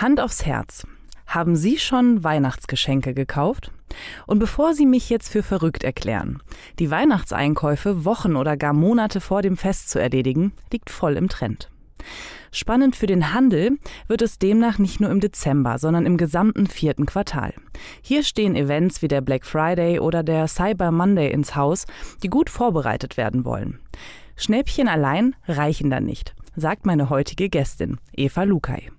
[0.00, 0.86] Hand aufs Herz.
[1.26, 3.72] Haben Sie schon Weihnachtsgeschenke gekauft?
[4.28, 6.40] Und bevor Sie mich jetzt für verrückt erklären,
[6.78, 11.68] die Weihnachtseinkäufe Wochen oder gar Monate vor dem Fest zu erledigen, liegt voll im Trend.
[12.52, 13.72] Spannend für den Handel
[14.06, 17.52] wird es demnach nicht nur im Dezember, sondern im gesamten vierten Quartal.
[18.00, 21.86] Hier stehen Events wie der Black Friday oder der Cyber Monday ins Haus,
[22.22, 23.80] die gut vorbereitet werden wollen.
[24.38, 28.90] Schnäppchen allein reichen dann nicht sagt meine heutige Gästin, Eva Lukai.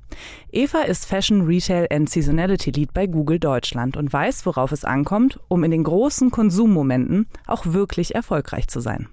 [0.52, 5.40] Eva ist Fashion, Retail and Seasonality Lead bei Google Deutschland und weiß, worauf es ankommt,
[5.48, 9.08] um in den großen Konsummomenten auch wirklich erfolgreich zu sein.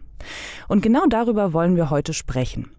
[0.69, 2.71] Und genau darüber wollen wir heute sprechen.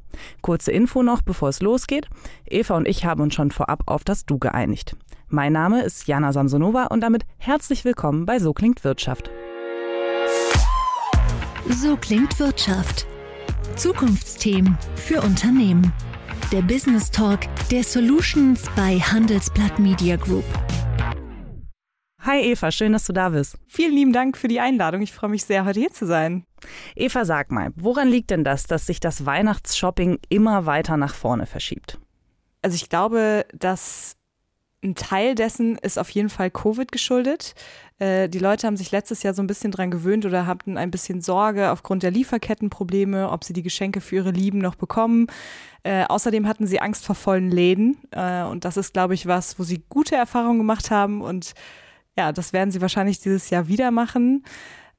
[0.42, 2.08] Kurze Info noch, bevor es losgeht.
[2.50, 4.96] Eva und ich haben uns schon vorab auf das Du geeinigt.
[5.30, 9.30] Mein Name ist Jana Samsonova und damit herzlich willkommen bei So klingt Wirtschaft.
[11.70, 13.06] So klingt Wirtschaft
[13.78, 15.94] Zukunftsthemen für Unternehmen.
[16.52, 20.46] Der Business Talk der Solutions bei Handelsblatt Media Group.
[22.22, 23.60] Hi Eva, schön, dass du da bist.
[23.68, 25.04] Vielen lieben Dank für die Einladung.
[25.04, 26.44] Ich freue mich sehr, heute hier zu sein.
[26.96, 31.46] Eva, sag mal, woran liegt denn das, dass sich das Weihnachtsshopping immer weiter nach vorne
[31.46, 32.00] verschiebt?
[32.64, 34.17] Also ich glaube, dass
[34.84, 37.56] ein Teil dessen ist auf jeden Fall Covid geschuldet.
[38.00, 40.92] Äh, die Leute haben sich letztes Jahr so ein bisschen dran gewöhnt oder hatten ein
[40.92, 45.28] bisschen Sorge aufgrund der Lieferkettenprobleme, ob sie die Geschenke für ihre Lieben noch bekommen.
[45.84, 47.98] Äh, außerdem hatten sie Angst vor vollen Läden.
[48.12, 51.22] Äh, und das ist, glaube ich, was, wo sie gute Erfahrungen gemacht haben.
[51.22, 51.54] Und
[52.16, 54.46] ja, das werden sie wahrscheinlich dieses Jahr wieder machen.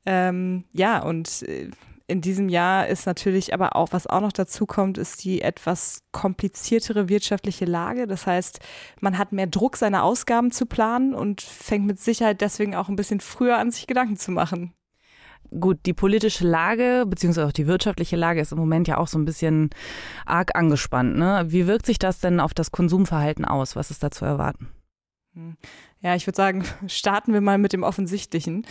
[0.07, 1.71] Ähm, ja, und äh,
[2.09, 6.01] in diesem Jahr ist natürlich aber auch, was auch noch dazu kommt, ist die etwas
[6.11, 8.07] kompliziertere wirtschaftliche Lage.
[8.07, 8.61] Das heißt,
[9.01, 12.97] man hat mehr Druck, seine Ausgaben zu planen und fängt mit Sicherheit deswegen auch ein
[12.97, 14.73] bisschen früher an, sich Gedanken zu machen.
[15.61, 19.19] Gut, die politische Lage beziehungsweise auch die wirtschaftliche Lage ist im Moment ja auch so
[19.19, 19.69] ein bisschen
[20.25, 21.17] arg angespannt.
[21.17, 21.45] Ne?
[21.49, 23.77] Wie wirkt sich das denn auf das Konsumverhalten aus?
[23.77, 24.69] Was ist da zu erwarten?
[25.35, 25.57] Hm.
[26.01, 28.67] Ja, ich würde sagen, starten wir mal mit dem Offensichtlichen.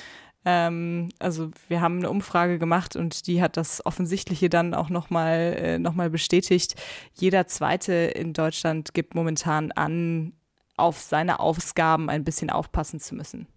[0.46, 5.58] Ähm, also wir haben eine Umfrage gemacht und die hat das Offensichtliche dann auch nochmal
[5.60, 6.76] äh, noch bestätigt.
[7.14, 10.34] Jeder Zweite in Deutschland gibt momentan an,
[10.78, 13.48] auf seine Ausgaben ein bisschen aufpassen zu müssen.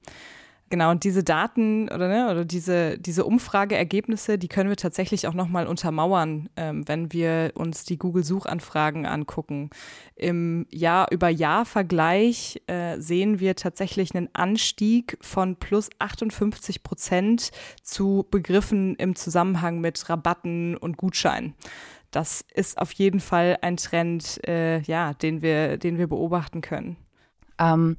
[0.72, 5.34] Genau, und diese Daten oder, ne, oder diese, diese Umfrageergebnisse, die können wir tatsächlich auch
[5.34, 9.70] nochmal untermauern, ähm, wenn wir uns die Google-Suchanfragen angucken.
[10.14, 17.50] Im Jahr-über-Jahr-Vergleich äh, sehen wir tatsächlich einen Anstieg von plus 58 Prozent
[17.82, 21.54] zu Begriffen im Zusammenhang mit Rabatten und Gutscheinen.
[22.12, 26.96] Das ist auf jeden Fall ein Trend, äh, ja, den wir, den wir beobachten können.
[27.60, 27.96] Ähm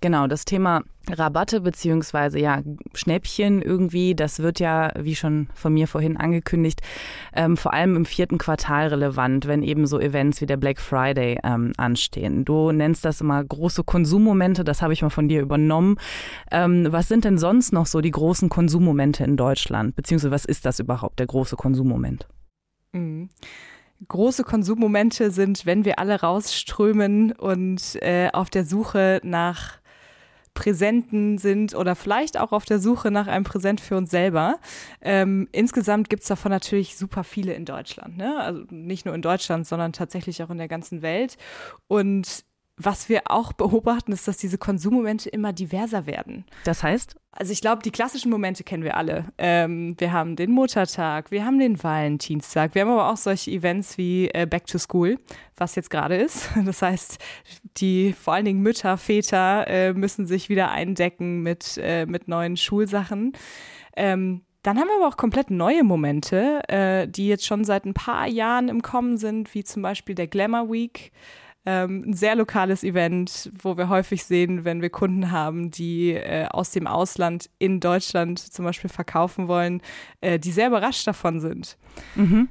[0.00, 2.62] Genau, das Thema Rabatte beziehungsweise ja
[2.94, 6.82] Schnäppchen irgendwie, das wird ja, wie schon von mir vorhin angekündigt,
[7.34, 11.40] ähm, vor allem im vierten Quartal relevant, wenn eben so Events wie der Black Friday
[11.42, 12.44] ähm, anstehen.
[12.44, 15.96] Du nennst das immer große Konsummomente, das habe ich mal von dir übernommen.
[16.52, 19.96] Ähm, was sind denn sonst noch so die großen Konsummomente in Deutschland?
[19.96, 22.28] Beziehungsweise was ist das überhaupt, der große Konsummoment?
[22.92, 23.30] Mhm
[24.06, 29.78] große Konsummomente sind, wenn wir alle rausströmen und äh, auf der Suche nach
[30.58, 34.58] Präsenten sind oder vielleicht auch auf der Suche nach einem Präsent für uns selber.
[35.00, 38.16] Ähm, insgesamt gibt es davon natürlich super viele in Deutschland.
[38.16, 38.40] Ne?
[38.40, 41.36] Also nicht nur in Deutschland, sondern tatsächlich auch in der ganzen Welt.
[41.86, 42.44] Und
[42.78, 46.44] was wir auch beobachten, ist, dass diese Konsummomente immer diverser werden.
[46.64, 47.16] Das heißt?
[47.32, 49.26] Also ich glaube, die klassischen Momente kennen wir alle.
[49.36, 53.98] Ähm, wir haben den Muttertag, wir haben den Valentinstag, wir haben aber auch solche Events
[53.98, 55.18] wie äh, Back to School,
[55.56, 56.50] was jetzt gerade ist.
[56.68, 57.18] Das heißt,
[57.78, 62.56] die vor allen Dingen Mütter, Väter äh, müssen sich wieder eindecken mit, äh, mit neuen
[62.56, 63.32] Schulsachen.
[63.96, 67.94] Ähm, dann haben wir aber auch komplett neue Momente, äh, die jetzt schon seit ein
[67.94, 71.12] paar Jahren im Kommen sind, wie zum Beispiel der Glamour Week
[71.66, 76.46] ähm, ein sehr lokales Event, wo wir häufig sehen, wenn wir Kunden haben, die äh,
[76.50, 79.82] aus dem Ausland in Deutschland zum Beispiel verkaufen wollen,
[80.20, 81.76] äh, die sehr überrascht davon sind.
[82.14, 82.48] Mhm.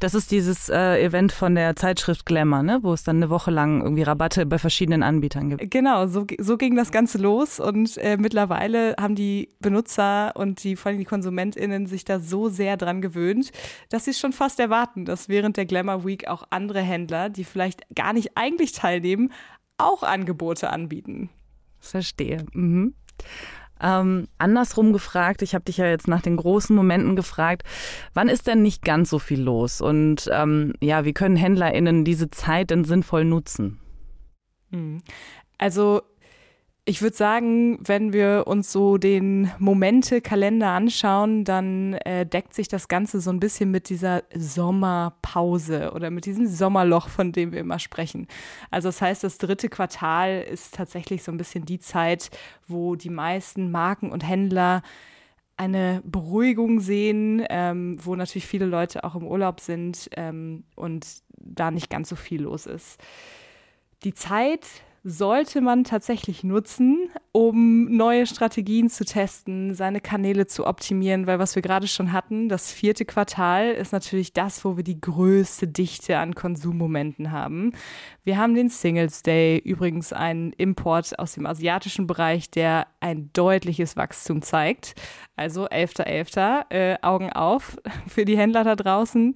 [0.00, 2.78] Das ist dieses äh, Event von der Zeitschrift Glamour, ne?
[2.82, 5.70] wo es dann eine Woche lang irgendwie Rabatte bei verschiedenen Anbietern gibt.
[5.70, 10.76] Genau, so, so ging das Ganze los und äh, mittlerweile haben die Benutzer und die
[10.76, 13.52] vor allem die KonsumentInnen sich da so sehr dran gewöhnt,
[13.90, 17.82] dass sie schon fast erwarten, dass während der Glamour Week auch andere Händler, die vielleicht
[17.94, 19.32] gar nicht eigentlich teilnehmen,
[19.78, 21.30] auch Angebote anbieten.
[21.80, 22.46] Verstehe.
[22.52, 22.94] Mhm.
[23.82, 27.64] Ähm, andersrum gefragt, ich habe dich ja jetzt nach den großen Momenten gefragt,
[28.14, 29.80] wann ist denn nicht ganz so viel los?
[29.80, 33.80] Und ähm, ja, wie können HändlerInnen diese Zeit denn sinnvoll nutzen?
[34.70, 35.02] Hm.
[35.58, 36.02] Also
[36.84, 42.88] Ich würde sagen, wenn wir uns so den Momente-Kalender anschauen, dann äh, deckt sich das
[42.88, 47.78] Ganze so ein bisschen mit dieser Sommerpause oder mit diesem Sommerloch, von dem wir immer
[47.78, 48.26] sprechen.
[48.72, 52.30] Also das heißt, das dritte Quartal ist tatsächlich so ein bisschen die Zeit,
[52.66, 54.82] wo die meisten Marken und Händler
[55.56, 61.06] eine Beruhigung sehen, ähm, wo natürlich viele Leute auch im Urlaub sind ähm, und
[61.36, 63.00] da nicht ganz so viel los ist.
[64.02, 64.66] Die Zeit
[65.04, 71.56] sollte man tatsächlich nutzen, um neue Strategien zu testen, seine Kanäle zu optimieren, weil was
[71.56, 76.18] wir gerade schon hatten, das vierte Quartal ist natürlich das, wo wir die größte Dichte
[76.18, 77.72] an Konsummomenten haben.
[78.22, 83.96] Wir haben den Singles Day, übrigens ein Import aus dem asiatischen Bereich, der ein deutliches
[83.96, 84.94] Wachstum zeigt.
[85.34, 87.76] Also 11.11., .11., äh, Augen auf
[88.06, 89.34] für die Händler da draußen.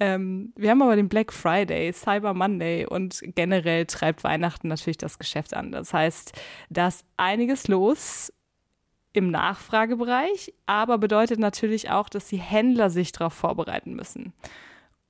[0.00, 5.18] Ähm, wir haben aber den Black Friday, Cyber Monday und generell treibt Weihnachten natürlich das
[5.18, 5.72] Geschäft an.
[5.72, 6.32] Das heißt,
[6.70, 8.32] da ist einiges los
[9.12, 14.32] im Nachfragebereich, aber bedeutet natürlich auch, dass die Händler sich darauf vorbereiten müssen.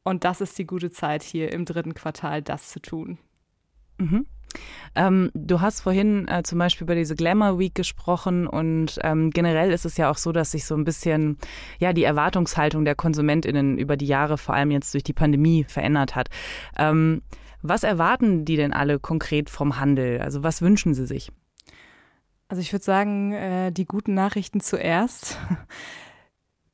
[0.05, 3.19] Und das ist die gute Zeit hier im dritten Quartal, das zu tun.
[3.99, 4.27] Mhm.
[4.95, 9.71] Ähm, du hast vorhin äh, zum Beispiel über diese Glamour Week gesprochen und ähm, generell
[9.71, 11.37] ist es ja auch so, dass sich so ein bisschen
[11.79, 16.17] ja die Erwartungshaltung der KonsumentInnen über die Jahre, vor allem jetzt durch die Pandemie, verändert
[16.17, 16.31] hat.
[16.79, 17.23] Ähm,
[17.61, 20.21] was erwarten die denn alle konkret vom Handel?
[20.21, 21.31] Also was wünschen sie sich?
[22.49, 25.39] Also ich würde sagen, äh, die guten Nachrichten zuerst.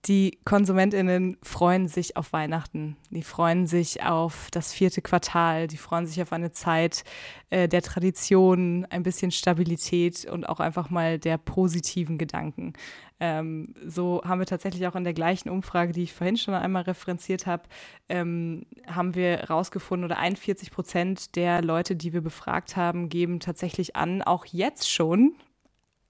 [0.06, 2.99] Die KonsumentInnen freuen sich auf Weihnachten.
[3.09, 5.67] Die freuen sich auf das vierte Quartal.
[5.67, 7.05] Die freuen sich auf eine Zeit
[7.49, 12.75] äh, der Tradition, ein bisschen Stabilität und auch einfach mal der positiven Gedanken.
[13.19, 16.83] Ähm, so haben wir tatsächlich auch in der gleichen Umfrage, die ich vorhin schon einmal
[16.83, 17.62] referenziert habe,
[18.11, 23.97] ähm, haben wir herausgefunden, oder 41 Prozent der Leute, die wir befragt haben, geben tatsächlich
[23.97, 25.37] an, auch jetzt schon,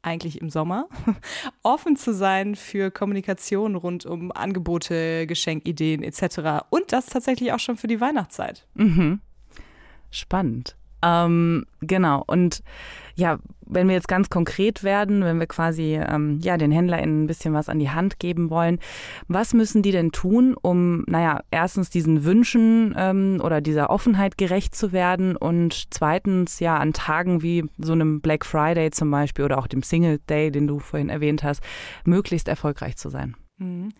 [0.04, 0.88] eigentlich im Sommer,
[1.62, 6.66] offen zu sein für Kommunikation rund um Angebote, Geschenkideen etc.
[6.70, 8.66] Und das tatsächlich auch schon für die Weihnachtszeit.
[8.74, 9.20] Mhm.
[10.10, 10.76] Spannend.
[11.04, 12.24] Ähm, genau.
[12.26, 12.62] Und
[13.14, 17.26] ja, wenn wir jetzt ganz konkret werden, wenn wir quasi ähm, ja den HändlerInnen ein
[17.26, 18.78] bisschen was an die Hand geben wollen,
[19.28, 24.74] was müssen die denn tun, um, naja, erstens diesen Wünschen ähm, oder dieser Offenheit gerecht
[24.74, 29.58] zu werden und zweitens ja an Tagen wie so einem Black Friday zum Beispiel oder
[29.58, 31.62] auch dem Single Day, den du vorhin erwähnt hast,
[32.04, 33.36] möglichst erfolgreich zu sein?
[33.58, 33.92] Mhm.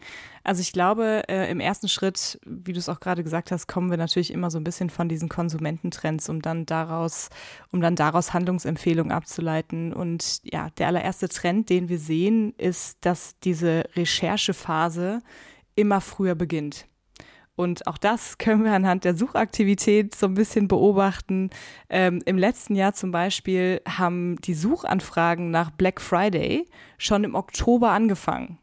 [0.42, 3.90] Also ich glaube, äh, im ersten Schritt, wie du es auch gerade gesagt hast, kommen
[3.90, 7.30] wir natürlich immer so ein bisschen von diesen Konsumententrends, um dann daraus,
[7.70, 9.92] um dann daraus Handlungsempfehlungen abzuleiten.
[9.92, 15.20] Und ja, der allererste Trend, den wir sehen, ist, dass diese Recherchephase
[15.76, 16.86] immer früher beginnt.
[17.56, 21.50] Und auch das können wir anhand der Suchaktivität so ein bisschen beobachten.
[21.88, 26.66] Ähm, Im letzten Jahr zum Beispiel haben die Suchanfragen nach Black Friday
[26.98, 28.58] schon im Oktober angefangen.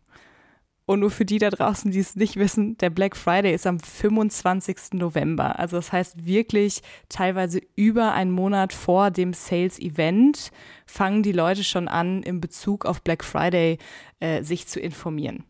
[0.91, 3.79] Und nur für die da draußen, die es nicht wissen, der Black Friday ist am
[3.79, 4.95] 25.
[4.95, 5.57] November.
[5.57, 10.51] Also das heißt wirklich teilweise über einen Monat vor dem Sales-Event
[10.85, 13.77] fangen die Leute schon an, in Bezug auf Black Friday
[14.19, 15.45] äh, sich zu informieren.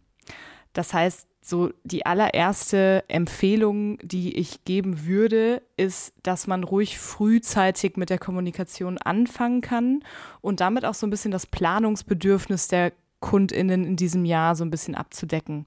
[0.73, 7.97] Das heißt, so die allererste Empfehlung, die ich geben würde, ist, dass man ruhig frühzeitig
[7.97, 10.03] mit der Kommunikation anfangen kann
[10.41, 14.71] und damit auch so ein bisschen das Planungsbedürfnis der KundInnen in diesem Jahr so ein
[14.71, 15.65] bisschen abzudecken.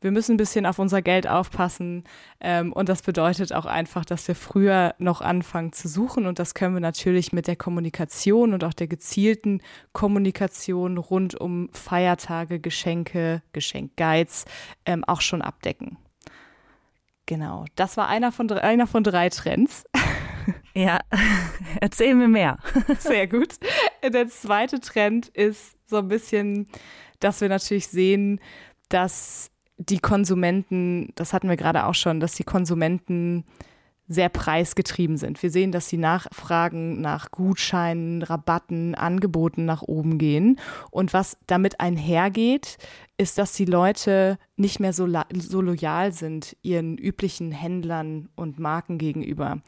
[0.00, 2.04] Wir müssen ein bisschen auf unser Geld aufpassen
[2.40, 6.54] ähm, und das bedeutet auch einfach, dass wir früher noch anfangen zu suchen und das
[6.54, 9.60] können wir natürlich mit der Kommunikation und auch der gezielten
[9.92, 14.44] Kommunikation rund um Feiertage, Geschenke, Geschenkguides
[14.86, 15.98] ähm, auch schon abdecken.
[17.26, 19.84] Genau, das war einer von, einer von drei Trends.
[20.74, 21.00] Ja,
[21.80, 22.58] erzähl mir mehr.
[22.98, 23.58] Sehr gut.
[24.02, 26.68] Der zweite Trend ist so ein bisschen,
[27.20, 28.40] dass wir natürlich sehen,
[28.88, 33.44] dass die Konsumenten, das hatten wir gerade auch schon, dass die Konsumenten
[34.08, 35.42] sehr preisgetrieben sind.
[35.42, 40.58] Wir sehen, dass die Nachfragen nach Gutscheinen, Rabatten, Angeboten nach oben gehen.
[40.90, 42.78] Und was damit einhergeht,
[43.18, 48.96] ist, dass die Leute nicht mehr so, so loyal sind ihren üblichen Händlern und Marken
[48.96, 49.60] gegenüber,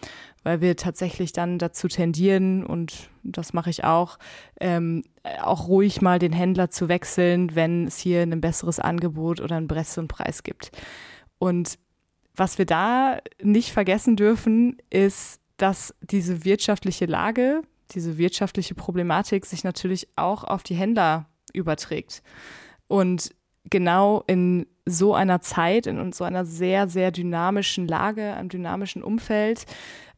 [0.45, 4.19] weil wir tatsächlich dann dazu tendieren, und das mache ich auch,
[4.61, 5.03] ähm,
[5.43, 9.67] auch ruhig mal den Händler zu wechseln, wenn es hier ein besseres Angebot oder einen
[9.67, 10.71] besseren Preis gibt.
[11.39, 11.77] Und
[12.37, 19.65] was wir da nicht vergessen dürfen, ist, dass diese wirtschaftliche Lage, diese wirtschaftliche Problematik sich
[19.65, 22.23] natürlich auch auf die Händler überträgt.
[22.87, 29.03] Und genau in so einer Zeit, in so einer sehr, sehr dynamischen Lage, einem dynamischen
[29.03, 29.67] Umfeld,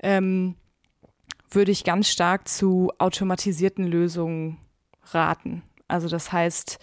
[0.01, 0.55] ähm,
[1.51, 4.59] würde ich ganz stark zu automatisierten Lösungen
[5.11, 5.63] raten.
[5.89, 6.79] Also das heißt,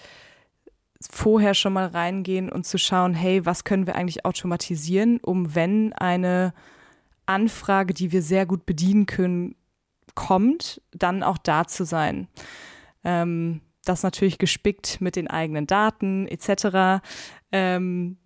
[1.09, 5.93] vorher schon mal reingehen und zu schauen, hey, was können wir eigentlich automatisieren, um wenn
[5.93, 6.53] eine
[7.25, 9.55] Anfrage, die wir sehr gut bedienen können,
[10.15, 12.27] kommt, dann auch da zu sein.
[13.03, 17.03] Ähm, das natürlich gespickt mit den eigenen Daten etc.
[17.51, 18.17] Ähm,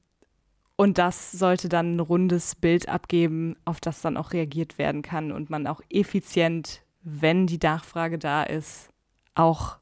[0.75, 5.31] und das sollte dann ein rundes Bild abgeben, auf das dann auch reagiert werden kann
[5.31, 8.89] und man auch effizient, wenn die Nachfrage da ist,
[9.35, 9.77] auch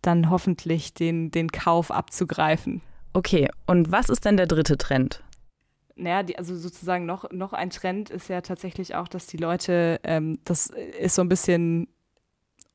[0.00, 2.82] dann hoffentlich den, den Kauf abzugreifen.
[3.12, 5.22] Okay, und was ist denn der dritte Trend?
[5.94, 10.00] Naja, die, also sozusagen noch, noch ein Trend ist ja tatsächlich auch, dass die Leute,
[10.02, 11.88] ähm, das ist so ein bisschen,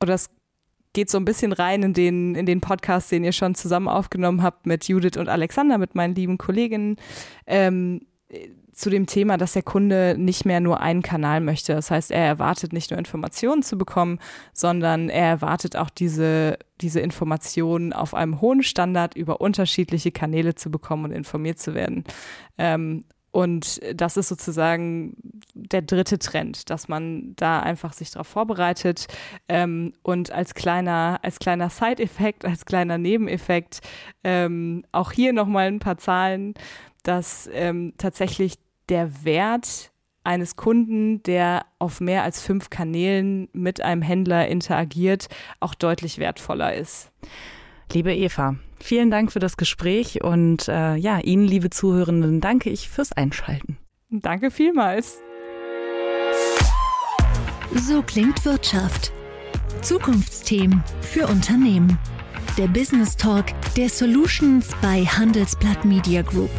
[0.00, 0.30] oder das
[0.92, 4.42] geht so ein bisschen rein in den, in den Podcast, den ihr schon zusammen aufgenommen
[4.42, 6.96] habt mit Judith und Alexander, mit meinen lieben Kolleginnen,
[7.46, 8.00] ähm,
[8.72, 11.74] zu dem Thema, dass der Kunde nicht mehr nur einen Kanal möchte.
[11.74, 14.20] Das heißt, er erwartet nicht nur Informationen zu bekommen,
[14.52, 20.70] sondern er erwartet auch diese, diese Informationen auf einem hohen Standard über unterschiedliche Kanäle zu
[20.70, 22.04] bekommen und informiert zu werden.
[22.56, 25.16] Ähm, und das ist sozusagen
[25.54, 29.06] der dritte Trend, dass man da einfach sich darauf vorbereitet
[29.48, 33.80] ähm, und als kleiner, als kleiner Side-Effekt, als kleiner Nebeneffekt
[34.24, 36.54] ähm, auch hier nochmal ein paar Zahlen,
[37.02, 38.54] dass ähm, tatsächlich
[38.88, 39.92] der Wert
[40.24, 45.28] eines Kunden, der auf mehr als fünf Kanälen mit einem Händler interagiert,
[45.60, 47.10] auch deutlich wertvoller ist.
[47.92, 52.88] Liebe Eva, vielen Dank für das Gespräch und äh, ja, Ihnen, liebe Zuhörenden, danke ich
[52.88, 53.78] fürs Einschalten.
[54.10, 55.20] Danke vielmals.
[57.74, 59.12] So klingt Wirtschaft.
[59.82, 61.98] Zukunftsthemen für Unternehmen.
[62.56, 66.50] Der Business Talk der Solutions bei Handelsblatt Media Group.